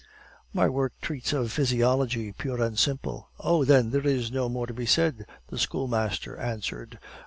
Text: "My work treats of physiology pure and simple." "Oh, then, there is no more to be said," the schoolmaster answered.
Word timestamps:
"My 0.51 0.67
work 0.67 0.93
treats 0.99 1.31
of 1.31 1.51
physiology 1.51 2.31
pure 2.31 2.59
and 2.59 2.75
simple." 2.75 3.29
"Oh, 3.39 3.63
then, 3.63 3.91
there 3.91 4.07
is 4.07 4.31
no 4.31 4.49
more 4.49 4.65
to 4.65 4.73
be 4.73 4.87
said," 4.87 5.27
the 5.49 5.59
schoolmaster 5.59 6.35
answered. 6.37 6.97